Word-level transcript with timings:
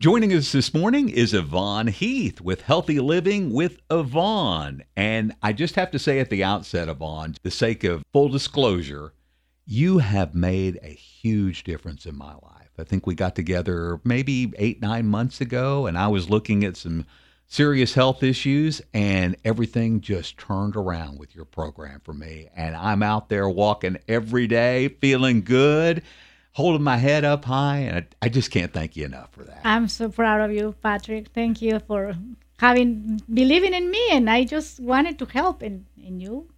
Joining 0.00 0.32
us 0.32 0.52
this 0.52 0.72
morning 0.72 1.08
is 1.08 1.34
Ivonne 1.34 1.88
Heath 1.88 2.40
with 2.40 2.60
Healthy 2.60 3.00
Living 3.00 3.52
with 3.52 3.80
Ivonne. 3.90 4.84
And 4.96 5.34
I 5.42 5.52
just 5.52 5.74
have 5.74 5.90
to 5.90 5.98
say 5.98 6.20
at 6.20 6.30
the 6.30 6.44
outset, 6.44 6.88
Ivonne, 6.88 7.34
the 7.42 7.50
sake 7.50 7.82
of 7.82 8.04
full 8.12 8.28
disclosure, 8.28 9.12
you 9.66 9.98
have 9.98 10.36
made 10.36 10.78
a 10.84 10.90
huge 10.90 11.64
difference 11.64 12.06
in 12.06 12.16
my 12.16 12.32
life. 12.34 12.70
I 12.78 12.84
think 12.84 13.08
we 13.08 13.16
got 13.16 13.34
together 13.34 14.00
maybe 14.04 14.52
eight, 14.56 14.80
nine 14.80 15.08
months 15.08 15.40
ago, 15.40 15.86
and 15.88 15.98
I 15.98 16.06
was 16.06 16.30
looking 16.30 16.62
at 16.62 16.76
some 16.76 17.04
serious 17.48 17.94
health 17.94 18.22
issues, 18.22 18.80
and 18.94 19.34
everything 19.44 20.00
just 20.00 20.38
turned 20.38 20.76
around 20.76 21.18
with 21.18 21.34
your 21.34 21.44
program 21.44 22.00
for 22.04 22.14
me. 22.14 22.48
And 22.54 22.76
I'm 22.76 23.02
out 23.02 23.30
there 23.30 23.48
walking 23.48 23.98
every 24.06 24.46
day, 24.46 24.90
feeling 25.00 25.42
good 25.42 26.04
holding 26.58 26.82
my 26.82 26.96
head 26.96 27.24
up 27.24 27.44
high, 27.44 27.78
and 27.78 27.96
I, 27.98 28.26
I 28.26 28.28
just 28.28 28.50
can't 28.50 28.72
thank 28.72 28.96
you 28.96 29.04
enough 29.04 29.30
for 29.30 29.44
that. 29.44 29.60
I'm 29.64 29.86
so 29.86 30.08
proud 30.08 30.40
of 30.40 30.52
you, 30.52 30.74
Patrick. 30.82 31.28
Thank 31.28 31.62
you 31.62 31.78
for 31.78 32.16
having 32.58 33.22
believing 33.32 33.74
in 33.74 33.88
me, 33.92 34.04
and 34.10 34.28
I 34.28 34.42
just 34.42 34.80
wanted 34.80 35.20
to 35.20 35.26
help, 35.26 35.62
and, 35.62 35.86
and 35.96 36.20
you 36.20 36.48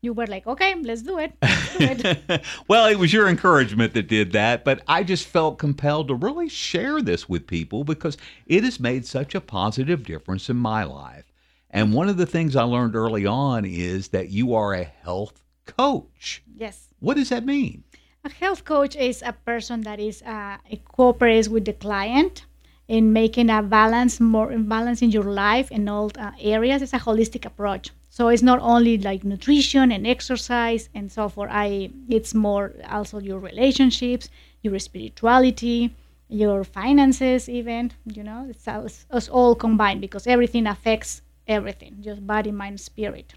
you 0.00 0.14
were 0.14 0.26
like, 0.26 0.46
okay, 0.46 0.74
let's 0.76 1.02
do 1.02 1.18
it. 1.18 1.32
Let's 1.42 1.76
do 1.76 2.08
it. 2.28 2.44
well, 2.68 2.86
it 2.86 2.98
was 2.98 3.12
your 3.12 3.28
encouragement 3.28 3.92
that 3.94 4.08
did 4.08 4.32
that, 4.32 4.64
but 4.64 4.82
I 4.88 5.02
just 5.02 5.26
felt 5.26 5.58
compelled 5.58 6.08
to 6.08 6.14
really 6.14 6.48
share 6.48 7.02
this 7.02 7.28
with 7.28 7.46
people 7.46 7.84
because 7.84 8.16
it 8.46 8.64
has 8.64 8.80
made 8.80 9.06
such 9.06 9.34
a 9.34 9.40
positive 9.40 10.04
difference 10.04 10.48
in 10.48 10.56
my 10.56 10.84
life. 10.84 11.32
And 11.70 11.92
one 11.92 12.08
of 12.08 12.16
the 12.18 12.26
things 12.26 12.54
I 12.56 12.62
learned 12.62 12.96
early 12.96 13.26
on 13.26 13.64
is 13.64 14.08
that 14.08 14.30
you 14.30 14.54
are 14.54 14.74
a 14.74 14.84
health 14.84 15.42
coach. 15.66 16.42
Yes. 16.54 16.88
What 17.00 17.16
does 17.16 17.30
that 17.30 17.44
mean? 17.44 17.84
A 18.26 18.30
health 18.30 18.64
coach 18.64 18.96
is 18.96 19.20
a 19.20 19.34
person 19.34 19.82
that 19.82 20.00
is 20.00 20.22
uh, 20.22 20.56
cooperates 20.90 21.46
with 21.46 21.66
the 21.66 21.74
client 21.74 22.46
in 22.88 23.12
making 23.12 23.50
a 23.50 23.62
balance, 23.62 24.18
more 24.18 24.48
balance 24.56 25.02
in 25.02 25.10
your 25.10 25.24
life 25.24 25.70
in 25.70 25.86
all 25.90 26.10
uh, 26.18 26.30
areas. 26.40 26.80
It's 26.80 26.94
a 26.94 26.98
holistic 26.98 27.44
approach. 27.44 27.90
So 28.08 28.28
it's 28.28 28.40
not 28.42 28.60
only 28.60 28.96
like 28.96 29.24
nutrition 29.24 29.92
and 29.92 30.06
exercise 30.06 30.88
and 30.94 31.12
so 31.12 31.28
forth. 31.28 31.50
I 31.52 31.90
it's 32.08 32.32
more 32.32 32.72
also 32.88 33.18
your 33.18 33.40
relationships, 33.40 34.30
your 34.62 34.78
spirituality, 34.78 35.94
your 36.28 36.64
finances, 36.64 37.50
even. 37.50 37.92
You 38.06 38.22
know, 38.24 38.46
it's, 38.48 38.66
it's 39.12 39.28
all 39.28 39.54
combined 39.54 40.00
because 40.00 40.26
everything 40.26 40.66
affects 40.66 41.20
everything, 41.46 41.98
just 42.00 42.26
body, 42.26 42.52
mind, 42.52 42.80
spirit 42.80 43.34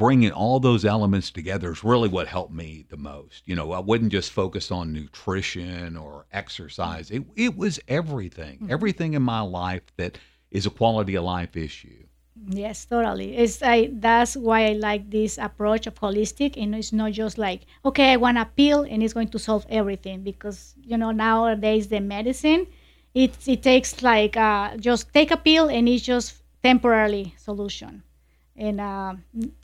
bringing 0.00 0.32
all 0.32 0.58
those 0.58 0.86
elements 0.86 1.30
together 1.30 1.70
is 1.70 1.84
really 1.84 2.08
what 2.08 2.26
helped 2.26 2.54
me 2.54 2.86
the 2.88 2.96
most. 2.96 3.42
You 3.44 3.54
know, 3.54 3.72
I 3.72 3.80
wouldn't 3.80 4.10
just 4.10 4.32
focus 4.32 4.70
on 4.70 4.94
nutrition 4.94 5.94
or 5.94 6.24
exercise. 6.32 7.10
It 7.10 7.24
it 7.36 7.54
was 7.54 7.78
everything. 7.86 8.54
Mm-hmm. 8.54 8.72
Everything 8.72 9.12
in 9.12 9.20
my 9.20 9.42
life 9.42 9.82
that 9.98 10.16
is 10.50 10.64
a 10.64 10.70
quality 10.70 11.16
of 11.16 11.24
life 11.24 11.54
issue. 11.54 12.02
Yes, 12.48 12.86
totally. 12.86 13.36
It's 13.36 13.62
I 13.62 13.90
that's 13.92 14.38
why 14.38 14.70
I 14.70 14.72
like 14.72 15.10
this 15.10 15.36
approach 15.36 15.86
of 15.86 15.96
holistic 15.96 16.56
and 16.56 16.74
it's 16.74 16.94
not 16.94 17.12
just 17.12 17.36
like, 17.36 17.66
okay, 17.84 18.12
I 18.14 18.16
want 18.16 18.38
a 18.38 18.46
pill 18.46 18.86
and 18.88 19.02
it's 19.02 19.12
going 19.12 19.28
to 19.28 19.38
solve 19.38 19.66
everything 19.68 20.22
because 20.22 20.74
you 20.82 20.96
know 20.96 21.10
nowadays 21.10 21.88
the 21.88 22.00
medicine 22.00 22.66
it 23.12 23.36
it 23.46 23.62
takes 23.62 24.02
like 24.02 24.34
uh, 24.38 24.78
just 24.78 25.12
take 25.12 25.30
a 25.30 25.36
pill 25.36 25.68
and 25.68 25.86
it's 25.90 26.02
just 26.02 26.40
temporarily 26.62 27.34
solution 27.36 28.02
and 28.60 28.78
uh, 28.78 29.14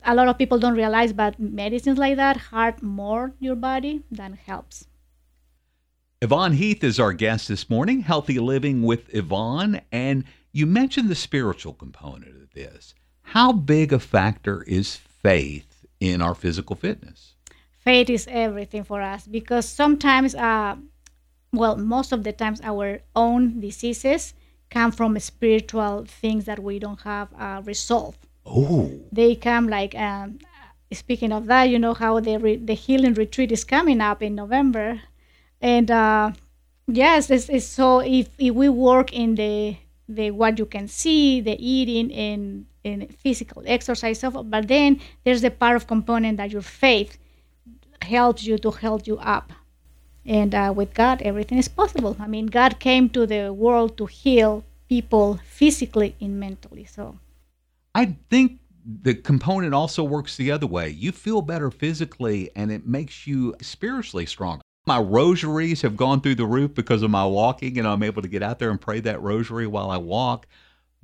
a 0.03 0.15
lot 0.15 0.27
of 0.27 0.37
people 0.39 0.57
don't 0.57 0.73
realize 0.73 1.13
but 1.13 1.39
medicines 1.39 1.99
like 1.99 2.15
that 2.15 2.35
hurt 2.35 2.81
more 2.81 3.33
your 3.39 3.55
body 3.55 4.03
than 4.09 4.33
helps. 4.33 4.87
Ivonne 6.19 6.53
heath 6.53 6.83
is 6.83 6.99
our 6.99 7.13
guest 7.13 7.47
this 7.47 7.69
morning 7.69 8.01
healthy 8.01 8.39
living 8.39 8.81
with 8.81 9.13
ivonne. 9.13 9.81
And 9.91 10.23
you 10.51 10.65
mentioned 10.65 11.09
the 11.09 11.15
spiritual 11.15 11.73
component 11.73 12.41
of 12.41 12.51
this. 12.53 12.95
How 13.21 13.51
big 13.51 13.93
a 13.93 13.99
factor 13.99 14.63
is 14.63 14.95
faith 14.95 15.85
in 15.99 16.19
our 16.21 16.33
physical 16.33 16.75
fitness? 16.75 17.35
Faith 17.77 18.09
is 18.09 18.27
everything 18.31 18.83
for 18.83 19.01
us 19.01 19.27
because 19.27 19.69
sometimes 19.69 20.33
uh, 20.33 20.75
well 21.53 21.77
most 21.77 22.11
of 22.11 22.23
the 22.23 22.33
times 22.33 22.61
our 22.63 22.99
own 23.15 23.59
diseases 23.59 24.33
come 24.71 24.91
from 24.91 25.17
spiritual 25.19 26.03
things 26.07 26.45
that 26.45 26.59
we 26.59 26.79
don't 26.79 27.01
have 27.01 27.29
uh, 27.37 27.61
resolved 27.63 28.27
Oh. 28.49 28.91
They 29.11 29.35
come 29.35 29.67
like 29.67 29.93
um, 29.95 30.39
speaking 30.91 31.31
of 31.31 31.47
that, 31.47 31.65
you 31.65 31.79
know 31.79 31.93
how 31.93 32.19
the 32.19 32.37
re- 32.37 32.55
the 32.55 32.73
healing 32.73 33.13
retreat 33.13 33.51
is 33.51 33.63
coming 33.63 34.01
up 34.01 34.23
in 34.23 34.35
November, 34.35 35.01
and 35.61 35.91
uh, 35.91 36.31
yes, 36.87 37.29
it's, 37.29 37.49
it's 37.49 37.65
so 37.65 37.99
if, 37.99 38.29
if 38.37 38.55
we 38.55 38.69
work 38.69 39.13
in 39.13 39.35
the 39.35 39.77
the 40.07 40.31
what 40.31 40.57
you 40.59 40.65
can 40.65 40.87
see, 40.87 41.41
the 41.41 41.55
eating 41.59 42.13
and 42.13 42.65
and 42.85 43.13
physical 43.17 43.63
exercise, 43.65 44.19
so 44.19 44.31
but 44.31 44.67
then 44.67 45.01
there's 45.23 45.41
the 45.41 45.51
part 45.51 45.75
of 45.75 45.87
component 45.87 46.37
that 46.37 46.51
your 46.51 46.61
faith 46.61 47.17
helps 48.01 48.45
you 48.45 48.57
to 48.57 48.71
help 48.71 49.05
you 49.05 49.17
up. 49.17 49.51
And 50.25 50.53
uh, 50.53 50.73
with 50.75 50.93
God, 50.93 51.21
everything 51.21 51.57
is 51.57 51.69
possible. 51.69 52.17
I 52.19 52.27
mean, 52.27 52.47
God 52.47 52.79
came 52.79 53.09
to 53.09 53.25
the 53.25 53.53
world 53.53 53.97
to 53.97 54.05
heal 54.05 54.63
people 54.89 55.39
physically 55.45 56.15
and 56.19 56.37
mentally. 56.39 56.85
So 56.85 57.17
I 57.97 58.15
think 58.29 58.59
the 58.85 59.15
component 59.15 59.73
also 59.73 60.03
works 60.03 60.37
the 60.37 60.51
other 60.51 60.67
way. 60.67 60.89
You 60.89 61.11
feel 61.11 61.41
better 61.41 61.71
physically 61.71 62.51
and 62.55 62.71
it 62.71 62.85
makes 62.85 63.25
you 63.25 63.55
spiritually 63.59 64.27
stronger. 64.27 64.61
My 64.85 64.99
rosaries 64.99 65.81
have 65.81 65.97
gone 65.97 66.21
through 66.21 66.35
the 66.35 66.45
roof 66.45 66.75
because 66.75 67.01
of 67.01 67.09
my 67.09 67.25
walking, 67.25 67.77
and 67.79 67.87
I'm 67.87 68.03
able 68.03 68.21
to 68.21 68.27
get 68.27 68.43
out 68.43 68.59
there 68.59 68.69
and 68.69 68.79
pray 68.79 68.99
that 69.01 69.21
rosary 69.21 69.65
while 69.65 69.89
I 69.89 69.97
walk. 69.97 70.47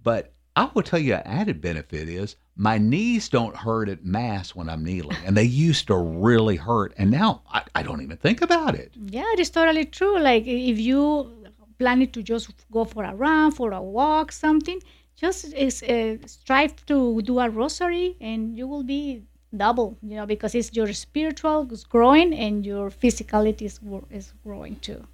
But 0.02 0.34
I 0.56 0.70
will 0.74 0.84
tell 0.84 1.00
you, 1.00 1.16
an 1.16 1.24
added 1.26 1.62
benefit 1.62 2.08
is 2.08 2.38
my 2.56 2.78
knees 2.78 3.28
don't 3.28 3.58
hurt 3.58 3.90
at 3.90 4.06
mass 4.06 4.56
when 4.56 4.70
I'm 4.70 4.86
kneeling, 4.86 5.18
and 5.26 5.36
they 5.36 5.44
used 5.44 5.88
to 5.88 5.98
really 5.98 6.56
hurt, 6.56 6.94
and 6.98 7.12
now 7.12 7.42
I, 7.52 7.64
I 7.76 7.84
don't 7.84 8.02
even 8.02 8.18
think 8.18 8.42
about 8.42 8.76
it. 8.76 8.94
Yeah, 9.10 9.30
it 9.34 9.40
is 9.40 9.50
totally 9.50 9.84
true. 9.84 10.18
Like 10.20 10.44
if 10.46 10.80
you 10.80 11.44
planning 11.78 12.12
to 12.12 12.24
just 12.24 12.52
go 12.72 12.86
for 12.86 13.04
a 13.04 13.14
run, 13.14 13.52
for 13.52 13.74
a 13.74 13.82
walk, 13.82 14.32
something, 14.32 14.80
just 15.16 15.54
uh, 15.54 16.28
strive 16.28 16.76
to 16.86 17.22
do 17.22 17.40
a 17.40 17.50
rosary 17.50 18.16
and 18.20 18.58
you 18.58 18.68
will 18.68 18.84
be 18.84 19.24
double 19.56 19.98
you 20.02 20.16
know 20.16 20.26
because 20.26 20.56
it's 20.56 20.74
your 20.74 20.92
spiritual 20.94 21.72
is 21.72 21.84
growing 21.84 22.34
and 22.34 22.66
your 22.66 22.90
physicality 22.90 23.64
is, 23.64 23.80
is 24.10 24.34
growing 24.44 24.76
too. 24.78 25.06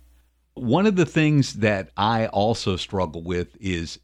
One 0.54 0.86
of 0.86 0.96
the 0.96 1.06
things 1.06 1.54
that 1.56 1.90
i 1.98 2.28
also 2.28 2.76
struggle 2.76 3.24
with 3.24 3.56
is 3.59 4.00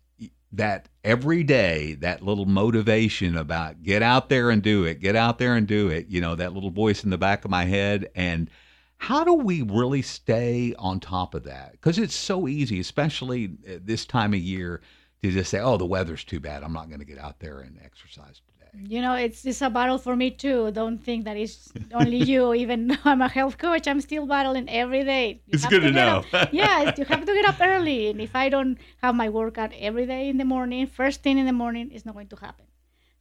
that 0.52 0.88
every 1.04 1.44
day 1.44 1.96
that 1.96 2.22
little 2.22 2.46
motivation 2.46 3.36
about 3.36 3.84
get 3.84 4.02
out 4.02 4.30
there 4.30 4.50
and 4.50 4.62
do 4.62 4.86
it 4.86 5.02
get 5.02 5.16
out 5.16 5.38
there 5.38 5.56
and 5.56 5.68
do 5.68 5.90
it 5.90 6.08
you 6.08 6.22
know 6.22 6.36
that 6.36 6.54
little 6.54 6.70
voice 6.70 7.04
in 7.04 7.10
the 7.10 7.18
back 7.18 7.46
of 7.46 7.52
my 7.52 7.66
head. 7.66 8.10
And 8.16 8.50
how 8.98 9.24
do 9.24 9.34
we 9.34 9.62
really 9.62 10.02
stay 10.02 10.74
on 10.80 11.00
top 11.00 11.36
of 11.36 11.44
that? 11.44 11.74
Because 11.74 12.00
it's 12.00 12.16
so 12.16 12.48
easy 12.48 12.80
especially 12.80 13.58
this 13.64 14.06
time 14.06 14.34
of 14.34 14.40
year 14.40 14.82
to 15.24 15.32
just 15.32 15.50
say, 15.50 15.60
"Oh, 15.60 15.78
the 15.78 15.86
weather's 15.86 16.24
too 16.24 16.40
bad. 16.40 16.64
I'm 16.64 16.74
not 16.74 16.88
going 16.88 17.00
to 17.00 17.06
get 17.06 17.18
out 17.18 17.40
there 17.40 17.60
and 17.60 17.80
exercise 17.84 18.42
today." 18.48 18.56
You 18.88 19.02
know, 19.02 19.14
it's 19.14 19.46
it's 19.46 19.62
a 19.62 19.70
battle 19.70 19.98
for 19.98 20.16
me 20.16 20.32
too. 20.32 20.72
Don't 20.72 20.98
think 20.98 21.26
that 21.26 21.38
it's 21.38 21.72
only 21.94 22.18
you. 22.18 22.54
Even 22.64 22.88
though 22.88 23.06
I'm 23.06 23.22
a 23.22 23.28
health 23.28 23.58
coach, 23.58 23.88
I'm 23.88 24.02
still 24.02 24.26
battling 24.26 24.70
every 24.70 25.04
day. 25.04 25.42
You 25.46 25.54
it's 25.54 25.66
good 25.66 25.82
to, 25.82 25.88
to 25.88 25.94
know. 25.94 26.24
Up, 26.34 26.50
yeah, 26.52 26.94
you 26.98 27.06
have 27.06 27.26
to 27.26 27.34
get 27.34 27.46
up 27.46 27.60
early, 27.62 28.10
and 28.10 28.20
if 28.22 28.36
I 28.36 28.50
don't 28.50 28.78
have 29.02 29.16
my 29.16 29.30
workout 29.30 29.72
every 29.80 30.06
day 30.06 30.30
in 30.30 30.38
the 30.38 30.46
morning, 30.46 30.88
first 30.88 31.24
thing 31.24 31.38
in 31.38 31.46
the 31.46 31.54
morning, 31.54 31.92
it's 31.92 32.06
not 32.06 32.16
going 32.16 32.28
to 32.28 32.36
happen. 32.36 32.66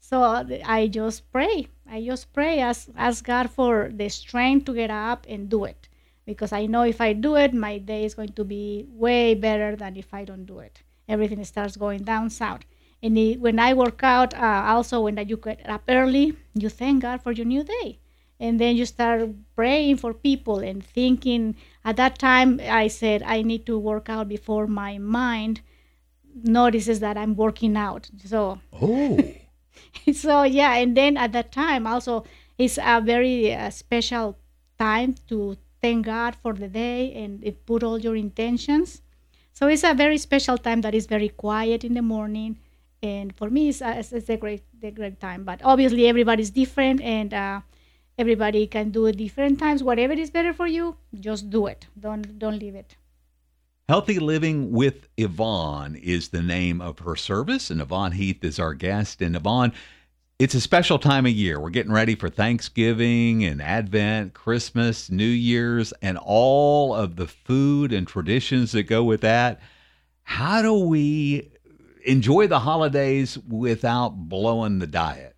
So 0.00 0.22
I 0.66 0.88
just 0.88 1.30
pray. 1.32 1.68
I 1.88 2.02
just 2.04 2.32
pray, 2.32 2.60
ask 2.60 2.88
ask 2.96 3.24
God 3.24 3.50
for 3.50 3.90
the 3.92 4.08
strength 4.08 4.66
to 4.66 4.74
get 4.74 4.90
up 4.90 5.24
and 5.28 5.48
do 5.48 5.64
it, 5.64 5.88
because 6.26 6.52
I 6.52 6.66
know 6.66 6.82
if 6.82 7.00
I 7.00 7.12
do 7.14 7.36
it, 7.36 7.54
my 7.54 7.78
day 7.78 8.04
is 8.04 8.14
going 8.14 8.32
to 8.32 8.44
be 8.44 8.86
way 8.88 9.34
better 9.34 9.76
than 9.76 9.96
if 9.96 10.12
I 10.12 10.24
don't 10.24 10.44
do 10.44 10.58
it 10.58 10.82
everything 11.08 11.44
starts 11.44 11.76
going 11.76 12.02
down 12.02 12.30
south. 12.30 12.62
And 13.02 13.18
it, 13.18 13.40
when 13.40 13.58
I 13.58 13.74
work 13.74 14.02
out, 14.02 14.34
uh, 14.34 14.62
also 14.66 15.02
when 15.02 15.16
you 15.28 15.36
get 15.36 15.68
up 15.68 15.82
early, 15.88 16.36
you 16.54 16.68
thank 16.68 17.02
God 17.02 17.22
for 17.22 17.32
your 17.32 17.46
new 17.46 17.62
day. 17.62 17.98
And 18.40 18.58
then 18.58 18.76
you 18.76 18.86
start 18.86 19.28
praying 19.54 19.98
for 19.98 20.12
people 20.12 20.58
and 20.58 20.84
thinking. 20.84 21.56
At 21.84 21.96
that 21.96 22.18
time, 22.18 22.60
I 22.62 22.88
said, 22.88 23.22
I 23.22 23.42
need 23.42 23.66
to 23.66 23.78
work 23.78 24.08
out 24.08 24.28
before 24.28 24.66
my 24.66 24.98
mind 24.98 25.60
notices 26.34 27.00
that 27.00 27.16
I'm 27.16 27.36
working 27.36 27.76
out. 27.76 28.10
So, 28.24 28.60
oh. 28.72 29.18
so 30.12 30.42
yeah. 30.42 30.74
And 30.74 30.96
then 30.96 31.16
at 31.16 31.32
that 31.32 31.52
time, 31.52 31.86
also, 31.86 32.24
it's 32.58 32.78
a 32.78 33.00
very 33.00 33.54
uh, 33.54 33.70
special 33.70 34.38
time 34.78 35.14
to 35.28 35.56
thank 35.80 36.06
God 36.06 36.36
for 36.36 36.54
the 36.54 36.68
day 36.68 37.12
and 37.12 37.44
put 37.66 37.82
all 37.82 37.98
your 37.98 38.16
intentions 38.16 39.02
so 39.54 39.68
it's 39.68 39.84
a 39.84 39.94
very 39.94 40.18
special 40.18 40.58
time 40.58 40.80
that 40.82 40.94
is 40.94 41.06
very 41.06 41.28
quiet 41.28 41.84
in 41.84 41.94
the 41.94 42.02
morning. 42.02 42.58
And 43.02 43.34
for 43.36 43.50
me, 43.50 43.68
it's, 43.68 43.80
a, 43.80 43.98
it's 43.98 44.28
a 44.28 44.36
great, 44.36 44.64
a 44.82 44.90
great 44.90 45.20
time. 45.20 45.44
But 45.44 45.60
obviously, 45.62 46.08
everybody's 46.08 46.50
different 46.50 47.00
and 47.00 47.32
uh, 47.32 47.60
everybody 48.18 48.66
can 48.66 48.90
do 48.90 49.06
it 49.06 49.16
different 49.16 49.60
times. 49.60 49.82
Whatever 49.82 50.14
is 50.14 50.30
better 50.30 50.52
for 50.52 50.66
you, 50.66 50.96
just 51.20 51.50
do 51.50 51.66
it. 51.66 51.86
Don't, 51.98 52.38
don't 52.38 52.58
leave 52.58 52.74
it. 52.74 52.96
Healthy 53.88 54.18
Living 54.18 54.72
with 54.72 55.08
Ivonne 55.18 55.94
is 56.02 56.30
the 56.30 56.42
name 56.42 56.80
of 56.80 57.00
her 57.00 57.16
service, 57.16 57.70
and 57.70 57.82
Ivonne 57.82 58.12
Heath 58.12 58.42
is 58.42 58.58
our 58.58 58.72
guest. 58.72 59.20
And 59.20 59.36
Ivonne, 59.36 59.72
it's 60.38 60.54
a 60.54 60.60
special 60.60 60.98
time 60.98 61.26
of 61.26 61.32
year. 61.32 61.60
We're 61.60 61.70
getting 61.70 61.92
ready 61.92 62.16
for 62.16 62.28
Thanksgiving 62.28 63.44
and 63.44 63.62
Advent, 63.62 64.34
Christmas, 64.34 65.10
New 65.10 65.24
Year's, 65.24 65.92
and 66.02 66.18
all 66.18 66.94
of 66.94 67.16
the 67.16 67.28
food 67.28 67.92
and 67.92 68.06
traditions 68.06 68.72
that 68.72 68.84
go 68.84 69.04
with 69.04 69.20
that. 69.20 69.60
How 70.24 70.60
do 70.60 70.74
we 70.74 71.52
enjoy 72.04 72.48
the 72.48 72.58
holidays 72.58 73.38
without 73.48 74.10
blowing 74.28 74.80
the 74.80 74.88
diet? 74.88 75.36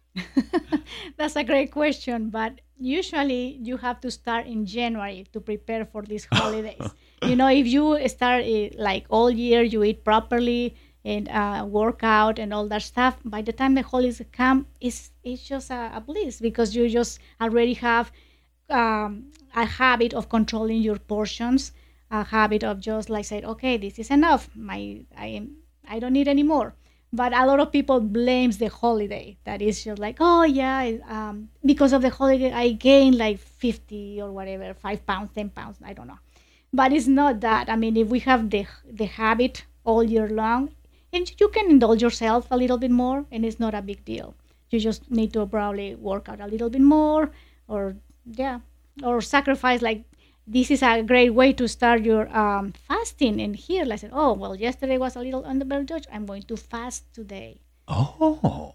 That's 1.18 1.36
a 1.36 1.44
great 1.44 1.72
question, 1.72 2.30
but 2.30 2.60
usually 2.78 3.58
you 3.62 3.76
have 3.76 4.00
to 4.00 4.10
start 4.10 4.46
in 4.46 4.64
January 4.64 5.26
to 5.34 5.40
prepare 5.40 5.84
for 5.84 6.02
these 6.02 6.26
holidays. 6.32 6.90
you 7.22 7.36
know, 7.36 7.48
if 7.48 7.66
you 7.66 8.08
start 8.08 8.44
eh, 8.46 8.70
like 8.78 9.04
all 9.10 9.30
year, 9.30 9.62
you 9.62 9.84
eat 9.84 10.04
properly 10.04 10.74
and 11.06 11.28
uh, 11.28 11.64
work 11.64 12.00
out 12.02 12.38
and 12.40 12.52
all 12.52 12.66
that 12.66 12.82
stuff. 12.82 13.16
By 13.24 13.40
the 13.40 13.52
time 13.52 13.74
the 13.76 13.82
holidays 13.82 14.20
come, 14.32 14.66
it's 14.80 15.12
it's 15.22 15.44
just 15.44 15.70
a, 15.70 15.92
a 15.94 16.00
bliss 16.00 16.40
because 16.40 16.74
you 16.74 16.88
just 16.88 17.20
already 17.40 17.74
have 17.74 18.10
um, 18.68 19.30
a 19.54 19.64
habit 19.64 20.12
of 20.14 20.28
controlling 20.28 20.82
your 20.82 20.98
portions, 20.98 21.72
a 22.10 22.24
habit 22.24 22.64
of 22.64 22.80
just 22.80 23.08
like 23.08 23.24
saying, 23.24 23.44
okay, 23.44 23.76
this 23.76 24.00
is 24.00 24.10
enough. 24.10 24.50
My 24.56 25.00
I 25.16 25.46
I 25.88 26.00
don't 26.00 26.12
need 26.12 26.26
any 26.26 26.42
more. 26.42 26.74
But 27.12 27.32
a 27.32 27.46
lot 27.46 27.60
of 27.60 27.70
people 27.70 28.00
blames 28.00 28.58
the 28.58 28.66
holiday. 28.66 29.38
That 29.44 29.62
is 29.62 29.84
just 29.84 30.00
like, 30.00 30.16
oh 30.18 30.42
yeah, 30.42 30.90
um, 31.08 31.50
because 31.64 31.92
of 31.92 32.02
the 32.02 32.10
holiday 32.10 32.50
I 32.52 32.72
gained 32.72 33.16
like 33.16 33.38
50 33.38 34.22
or 34.22 34.32
whatever, 34.32 34.74
five 34.74 35.06
pounds, 35.06 35.30
10 35.36 35.50
pounds, 35.50 35.78
I 35.84 35.92
don't 35.92 36.08
know. 36.08 36.18
But 36.72 36.92
it's 36.92 37.06
not 37.06 37.40
that. 37.42 37.70
I 37.70 37.76
mean, 37.76 37.96
if 37.96 38.08
we 38.08 38.18
have 38.20 38.50
the 38.50 38.66
the 39.00 39.06
habit 39.06 39.64
all 39.84 40.02
year 40.02 40.28
long, 40.28 40.70
and 41.12 41.32
you 41.40 41.48
can 41.48 41.70
indulge 41.70 42.02
yourself 42.02 42.46
a 42.50 42.56
little 42.56 42.78
bit 42.78 42.90
more 42.90 43.24
and 43.30 43.44
it's 43.44 43.60
not 43.60 43.74
a 43.74 43.82
big 43.82 44.04
deal. 44.04 44.34
You 44.70 44.80
just 44.80 45.10
need 45.10 45.32
to 45.34 45.46
probably 45.46 45.94
work 45.94 46.28
out 46.28 46.40
a 46.40 46.46
little 46.46 46.70
bit 46.70 46.82
more 46.82 47.30
or 47.68 47.96
yeah 48.24 48.60
or 49.02 49.20
sacrifice 49.20 49.82
like 49.82 50.04
this 50.46 50.70
is 50.70 50.82
a 50.82 51.02
great 51.02 51.30
way 51.30 51.52
to 51.52 51.66
start 51.68 52.02
your 52.02 52.28
um, 52.36 52.72
fasting. 52.72 53.40
And 53.40 53.56
here 53.56 53.86
I 53.90 53.96
said 53.96 54.10
oh 54.12 54.32
well 54.34 54.54
yesterday 54.54 54.98
was 54.98 55.16
a 55.16 55.20
little 55.20 55.44
on 55.44 55.58
the 55.58 56.06
i'm 56.12 56.26
going 56.26 56.42
to 56.42 56.56
fast 56.56 57.12
today. 57.14 57.60
Oh 57.88 58.74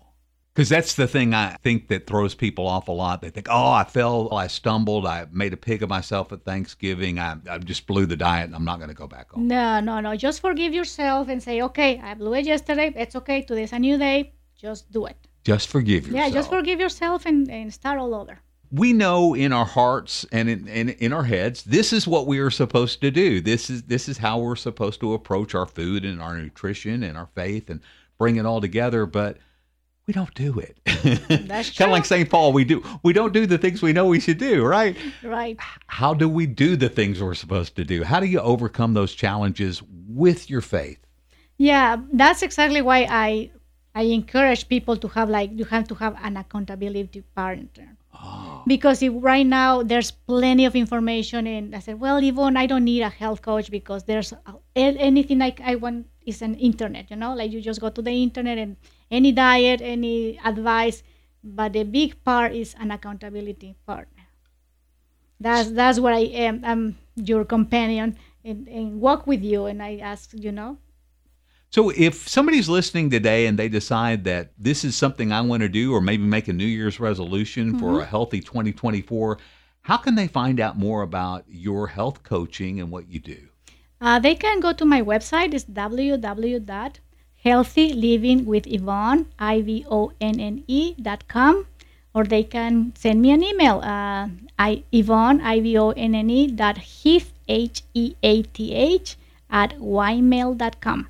because 0.61 0.69
that's 0.69 0.93
the 0.93 1.07
thing 1.07 1.33
I 1.33 1.55
think 1.63 1.87
that 1.87 2.05
throws 2.05 2.35
people 2.35 2.67
off 2.67 2.87
a 2.87 2.91
lot. 2.91 3.23
They 3.23 3.31
think, 3.31 3.47
oh, 3.49 3.71
I 3.71 3.83
fell, 3.83 4.31
I 4.31 4.45
stumbled, 4.45 5.07
I 5.07 5.25
made 5.31 5.53
a 5.53 5.57
pig 5.57 5.81
of 5.81 5.89
myself 5.89 6.31
at 6.31 6.45
Thanksgiving, 6.45 7.17
I, 7.17 7.37
I 7.49 7.57
just 7.57 7.87
blew 7.87 8.05
the 8.05 8.15
diet, 8.15 8.45
and 8.45 8.55
I'm 8.55 8.63
not 8.63 8.77
going 8.77 8.89
to 8.89 8.95
go 8.95 9.07
back 9.07 9.29
on. 9.33 9.47
No, 9.47 9.79
no, 9.79 9.99
no. 9.99 10.15
Just 10.15 10.39
forgive 10.39 10.71
yourself 10.71 11.29
and 11.29 11.41
say, 11.41 11.63
okay, 11.63 11.99
I 11.99 12.13
blew 12.13 12.35
it 12.35 12.45
yesterday. 12.45 12.93
It's 12.95 13.15
okay. 13.15 13.41
Today's 13.41 13.73
a 13.73 13.79
new 13.79 13.97
day. 13.97 14.33
Just 14.55 14.91
do 14.91 15.07
it. 15.07 15.17
Just 15.43 15.67
forgive 15.67 16.05
yourself. 16.05 16.27
Yeah, 16.27 16.29
just 16.31 16.51
forgive 16.51 16.79
yourself 16.79 17.25
and, 17.25 17.49
and 17.49 17.73
start 17.73 17.97
all 17.97 18.13
over. 18.13 18.37
We 18.69 18.93
know 18.93 19.33
in 19.33 19.53
our 19.53 19.65
hearts 19.65 20.27
and 20.31 20.47
in, 20.47 20.67
in, 20.67 20.89
in 20.89 21.11
our 21.11 21.23
heads, 21.23 21.63
this 21.63 21.91
is 21.91 22.07
what 22.07 22.27
we 22.27 22.37
are 22.37 22.51
supposed 22.51 23.01
to 23.01 23.09
do. 23.09 23.41
This 23.41 23.71
is 23.71 23.81
this 23.83 24.07
is 24.07 24.19
how 24.19 24.37
we're 24.37 24.55
supposed 24.55 24.99
to 24.99 25.13
approach 25.13 25.55
our 25.55 25.65
food 25.65 26.05
and 26.05 26.21
our 26.21 26.37
nutrition 26.37 27.01
and 27.01 27.17
our 27.17 27.29
faith 27.33 27.71
and 27.71 27.81
bring 28.19 28.35
it 28.35 28.45
all 28.45 28.61
together. 28.61 29.07
But 29.07 29.39
we 30.11 30.13
don't 30.13 30.33
do 30.33 30.59
it. 30.59 30.77
That's 31.47 31.69
kind 31.77 31.89
of 31.89 31.93
like 31.93 32.03
St. 32.03 32.29
Paul. 32.29 32.51
We 32.51 32.65
do 32.65 32.83
we 33.01 33.13
don't 33.13 33.31
do 33.31 33.45
the 33.45 33.57
things 33.57 33.81
we 33.81 33.93
know 33.93 34.05
we 34.07 34.19
should 34.19 34.39
do, 34.39 34.65
right? 34.65 34.97
Right. 35.23 35.57
How 35.87 36.13
do 36.13 36.27
we 36.27 36.45
do 36.45 36.75
the 36.75 36.89
things 36.89 37.23
we're 37.23 37.33
supposed 37.33 37.77
to 37.77 37.85
do? 37.85 38.03
How 38.03 38.19
do 38.19 38.25
you 38.25 38.41
overcome 38.41 38.93
those 38.93 39.13
challenges 39.13 39.81
with 40.09 40.49
your 40.49 40.59
faith? 40.59 40.99
Yeah, 41.57 41.95
that's 42.11 42.41
exactly 42.41 42.81
why 42.81 43.07
I 43.09 43.51
I 43.95 44.03
encourage 44.19 44.67
people 44.67 44.97
to 44.97 45.07
have 45.15 45.29
like 45.29 45.49
you 45.53 45.63
have 45.65 45.87
to 45.87 45.95
have 45.95 46.17
an 46.21 46.35
accountability 46.35 47.23
partner. 47.33 47.95
Oh. 48.13 48.63
Because 48.67 49.01
if 49.01 49.13
right 49.15 49.47
now 49.47 49.81
there's 49.81 50.11
plenty 50.11 50.65
of 50.65 50.75
information, 50.75 51.47
and 51.47 51.73
I 51.73 51.79
said, 51.79 51.99
well, 52.01 52.17
Ivonne, 52.21 52.57
I 52.57 52.65
don't 52.67 52.83
need 52.83 53.01
a 53.01 53.09
health 53.09 53.41
coach 53.41 53.71
because 53.71 54.03
there's 54.03 54.33
anything 54.75 55.39
like 55.39 55.61
I 55.61 55.75
want 55.75 56.07
is 56.25 56.41
an 56.41 56.55
internet, 56.55 57.09
you 57.09 57.15
know, 57.15 57.33
like 57.35 57.51
you 57.51 57.61
just 57.61 57.81
go 57.81 57.89
to 57.89 58.01
the 58.01 58.11
internet 58.11 58.57
and 58.57 58.77
any 59.09 59.31
diet, 59.31 59.81
any 59.81 60.39
advice, 60.43 61.03
but 61.43 61.73
the 61.73 61.83
big 61.83 62.23
part 62.23 62.53
is 62.53 62.75
an 62.79 62.91
accountability 62.91 63.75
partner. 63.85 64.23
That's 65.39 65.71
that's 65.71 65.99
what 65.99 66.13
I 66.13 66.29
am. 66.47 66.61
I'm 66.63 66.97
your 67.15 67.45
companion 67.45 68.17
and, 68.45 68.67
and 68.67 69.01
walk 69.01 69.25
with 69.25 69.43
you. 69.43 69.65
And 69.65 69.81
I 69.81 69.97
ask, 69.97 70.31
you 70.33 70.51
know. 70.51 70.77
So 71.71 71.89
if 71.89 72.27
somebody's 72.27 72.69
listening 72.69 73.09
today 73.09 73.47
and 73.47 73.57
they 73.57 73.69
decide 73.69 74.25
that 74.25 74.51
this 74.57 74.83
is 74.83 74.95
something 74.95 75.31
I 75.31 75.41
want 75.41 75.61
to 75.61 75.69
do, 75.69 75.93
or 75.93 76.01
maybe 76.01 76.23
make 76.23 76.47
a 76.47 76.53
New 76.53 76.65
Year's 76.65 76.99
resolution 76.99 77.71
mm-hmm. 77.71 77.79
for 77.79 78.01
a 78.01 78.05
healthy 78.05 78.41
2024, 78.41 79.39
how 79.81 79.97
can 79.97 80.15
they 80.15 80.27
find 80.27 80.59
out 80.59 80.77
more 80.77 81.01
about 81.01 81.45
your 81.47 81.87
health 81.87 82.23
coaching 82.23 82.79
and 82.79 82.91
what 82.91 83.09
you 83.09 83.19
do? 83.19 83.47
Uh, 84.01 84.19
they 84.19 84.35
can 84.35 84.59
go 84.59 84.73
to 84.73 84.83
my 84.83 85.01
website. 85.01 85.53
It's 85.53 85.63
www 85.63 86.99
healthy 87.43 87.93
living 87.93 88.45
with 88.45 88.67
I 89.39 89.61
V 89.61 89.85
O 89.89 90.11
N 90.21 90.39
N 90.39 90.63
E 90.67 90.93
dot 91.01 91.27
com, 91.27 91.65
or 92.13 92.23
they 92.23 92.43
can 92.43 92.93
send 92.95 93.21
me 93.21 93.31
an 93.31 93.43
email, 93.43 93.79
uh, 93.81 94.29
I, 94.59 94.83
Ivonne, 94.93 95.41
I 95.41 95.59
V 95.59 95.77
O 95.77 95.89
N 95.91 96.15
N 96.15 96.29
E 96.29 96.47
dot 96.47 96.77
Heath, 96.77 97.33
H 97.47 97.83
E 97.93 98.15
A 98.23 98.43
T 98.43 98.73
H, 98.73 99.17
at 99.49 99.77
ymail 99.79 100.57
dot 100.57 100.79
com. 100.81 101.07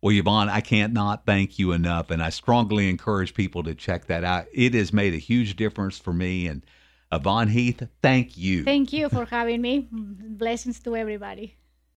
Well, 0.00 0.14
Ivonne, 0.14 0.48
I 0.48 0.60
can't 0.60 0.92
not 0.92 1.26
thank 1.26 1.58
you 1.58 1.72
enough, 1.72 2.10
and 2.10 2.22
I 2.22 2.30
strongly 2.30 2.88
encourage 2.88 3.34
people 3.34 3.62
to 3.64 3.74
check 3.74 4.06
that 4.06 4.24
out. 4.24 4.46
It 4.52 4.74
has 4.74 4.92
made 4.92 5.14
a 5.14 5.18
huge 5.18 5.54
difference 5.54 5.96
for 5.98 6.12
me. 6.12 6.48
And 6.48 6.64
Ivonne 7.12 7.50
Heath, 7.50 7.86
thank 8.02 8.36
you. 8.36 8.64
Thank 8.64 8.92
you 8.92 9.08
for 9.08 9.26
having 9.26 9.60
me. 9.60 9.86
Blessings 9.90 10.80
to 10.80 10.96
everybody. 10.96 11.54